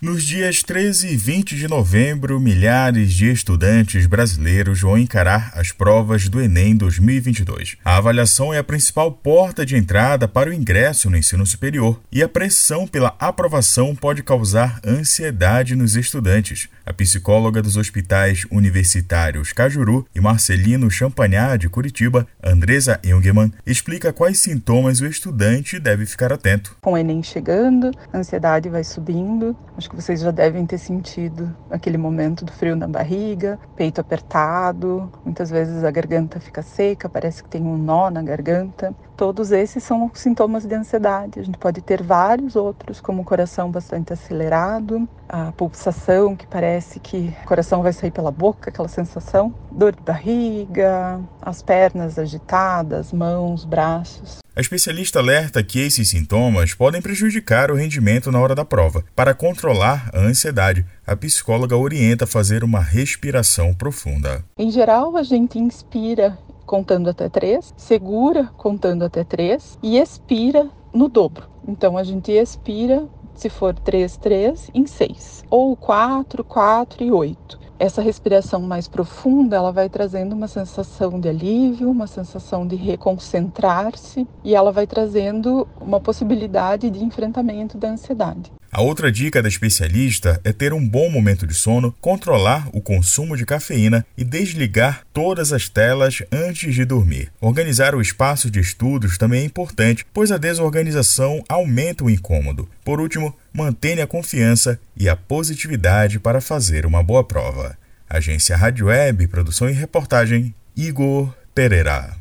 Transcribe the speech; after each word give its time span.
Nos 0.00 0.22
dias 0.22 0.62
13 0.62 1.08
e 1.08 1.16
20 1.16 1.56
de 1.56 1.66
novembro, 1.66 2.38
milhares 2.38 3.12
de 3.12 3.32
estudantes 3.32 4.06
brasileiros 4.06 4.80
vão 4.80 4.96
encarar 4.96 5.50
as 5.56 5.72
provas 5.72 6.28
do 6.28 6.40
Enem 6.40 6.76
2022. 6.76 7.76
A 7.84 7.96
avaliação 7.96 8.54
é 8.54 8.58
a 8.58 8.64
principal 8.64 9.10
porta 9.10 9.66
de 9.66 9.74
entrada 9.74 10.28
para 10.28 10.50
o 10.50 10.52
ingresso 10.52 11.10
no 11.10 11.16
ensino 11.16 11.44
superior 11.44 12.00
e 12.12 12.22
a 12.22 12.28
pressão 12.28 12.86
pela 12.86 13.16
aprovação 13.18 13.92
pode 13.92 14.22
causar 14.22 14.80
ansiedade 14.86 15.74
nos 15.74 15.96
estudantes. 15.96 16.68
A 16.86 16.92
psicóloga 16.92 17.60
dos 17.60 17.76
hospitais 17.76 18.46
universitários 18.52 19.52
Cajuru 19.52 20.06
e 20.14 20.20
Marcelino 20.20 20.88
Champagnat 20.88 21.60
de 21.60 21.68
Curitiba, 21.68 22.24
Andresa 22.40 23.00
Jungmann, 23.04 23.52
explica 23.66 24.12
quais 24.12 24.38
sintomas 24.38 25.00
o 25.00 25.06
estudante 25.06 25.80
deve 25.80 26.06
ficar 26.06 26.32
atento. 26.32 26.76
Com 26.80 26.92
o 26.92 26.96
Enem 26.96 27.20
chegando, 27.20 27.90
a 28.12 28.18
ansiedade 28.18 28.68
vai 28.68 28.84
subindo. 28.84 29.56
Acho 29.88 29.96
que 29.96 30.02
vocês 30.02 30.20
já 30.20 30.30
devem 30.30 30.66
ter 30.66 30.76
sentido 30.76 31.56
aquele 31.70 31.96
momento 31.96 32.44
do 32.44 32.52
frio 32.52 32.76
na 32.76 32.86
barriga, 32.86 33.58
peito 33.74 34.02
apertado, 34.02 35.10
muitas 35.24 35.48
vezes 35.48 35.82
a 35.82 35.90
garganta 35.90 36.38
fica 36.38 36.60
seca, 36.60 37.08
parece 37.08 37.42
que 37.42 37.48
tem 37.48 37.62
um 37.62 37.78
nó 37.78 38.10
na 38.10 38.20
garganta. 38.20 38.94
Todos 39.16 39.50
esses 39.50 39.82
são 39.82 40.10
sintomas 40.12 40.66
de 40.66 40.74
ansiedade. 40.74 41.40
A 41.40 41.42
gente 41.42 41.56
pode 41.56 41.80
ter 41.80 42.02
vários 42.02 42.54
outros, 42.54 43.00
como 43.00 43.22
o 43.22 43.24
coração 43.24 43.70
bastante 43.70 44.12
acelerado, 44.12 45.08
a 45.26 45.52
pulsação 45.52 46.36
que 46.36 46.46
parece 46.46 47.00
que 47.00 47.34
o 47.42 47.46
coração 47.46 47.82
vai 47.82 47.94
sair 47.94 48.10
pela 48.10 48.30
boca, 48.30 48.68
aquela 48.68 48.88
sensação, 48.88 49.54
dor 49.72 49.96
de 49.96 50.02
barriga, 50.02 51.18
as 51.40 51.62
pernas 51.62 52.18
agitadas, 52.18 53.10
mãos, 53.10 53.64
braços. 53.64 54.40
A 54.58 54.60
especialista 54.60 55.20
alerta 55.20 55.62
que 55.62 55.78
esses 55.78 56.10
sintomas 56.10 56.74
podem 56.74 57.00
prejudicar 57.00 57.70
o 57.70 57.76
rendimento 57.76 58.32
na 58.32 58.40
hora 58.40 58.56
da 58.56 58.64
prova. 58.64 59.04
Para 59.14 59.32
controlar 59.32 60.10
a 60.12 60.18
ansiedade, 60.18 60.84
a 61.06 61.14
psicóloga 61.14 61.76
orienta 61.76 62.24
a 62.24 62.26
fazer 62.26 62.64
uma 62.64 62.80
respiração 62.80 63.72
profunda. 63.72 64.44
Em 64.58 64.68
geral, 64.68 65.16
a 65.16 65.22
gente 65.22 65.60
inspira 65.60 66.36
contando 66.66 67.08
até 67.08 67.28
três, 67.28 67.72
segura 67.76 68.46
contando 68.56 69.04
até 69.04 69.22
três 69.22 69.78
e 69.80 69.96
expira 69.96 70.68
no 70.92 71.08
dobro. 71.08 71.48
Então 71.68 71.96
a 71.96 72.02
gente 72.02 72.32
expira, 72.32 73.06
se 73.36 73.48
for 73.48 73.72
três, 73.78 74.16
três, 74.16 74.72
em 74.74 74.88
seis, 74.88 75.44
ou 75.48 75.76
quatro, 75.76 76.42
quatro 76.42 77.04
e 77.04 77.12
oito. 77.12 77.60
Essa 77.80 78.02
respiração 78.02 78.60
mais 78.60 78.88
profunda, 78.88 79.54
ela 79.56 79.70
vai 79.72 79.88
trazendo 79.88 80.32
uma 80.34 80.48
sensação 80.48 81.20
de 81.20 81.28
alívio, 81.28 81.88
uma 81.90 82.08
sensação 82.08 82.66
de 82.66 82.74
reconcentrar-se 82.74 84.28
e 84.42 84.52
ela 84.54 84.72
vai 84.72 84.84
trazendo 84.86 85.68
uma 85.80 86.00
possibilidade 86.00 86.90
de 86.90 87.04
enfrentamento 87.04 87.78
da 87.78 87.90
ansiedade. 87.90 88.52
A 88.70 88.82
outra 88.82 89.10
dica 89.10 89.42
da 89.42 89.48
especialista 89.48 90.38
é 90.44 90.52
ter 90.52 90.74
um 90.74 90.86
bom 90.86 91.08
momento 91.08 91.46
de 91.46 91.54
sono, 91.54 91.90
controlar 92.02 92.68
o 92.72 92.82
consumo 92.82 93.34
de 93.34 93.46
cafeína 93.46 94.04
e 94.16 94.22
desligar 94.22 95.02
todas 95.10 95.54
as 95.54 95.70
telas 95.70 96.22
antes 96.30 96.74
de 96.74 96.84
dormir. 96.84 97.32
Organizar 97.40 97.94
o 97.94 98.00
espaço 98.02 98.50
de 98.50 98.60
estudos 98.60 99.16
também 99.16 99.40
é 99.40 99.44
importante, 99.44 100.04
pois 100.12 100.30
a 100.30 100.36
desorganização 100.36 101.42
aumenta 101.48 102.04
o 102.04 102.10
incômodo. 102.10 102.68
Por 102.84 103.00
último, 103.00 103.34
mantenha 103.54 104.04
a 104.04 104.06
confiança 104.06 104.78
e 104.94 105.08
a 105.08 105.16
positividade 105.16 106.20
para 106.20 106.40
fazer 106.40 106.84
uma 106.84 107.02
boa 107.02 107.24
prova. 107.24 107.76
Agência 108.08 108.56
Rádio 108.56 108.86
Web, 108.86 109.28
produção 109.28 109.68
e 109.68 109.72
reportagem, 109.72 110.54
Igor 110.76 111.34
Pereira. 111.54 112.16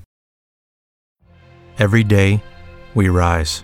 Every 1.79 2.03
day, 2.03 2.41
we 2.95 3.07
rise, 3.09 3.63